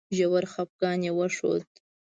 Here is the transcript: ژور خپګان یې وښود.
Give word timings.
ژور 0.17 0.43
خپګان 0.53 0.99
یې 1.07 1.11
وښود. 1.17 1.65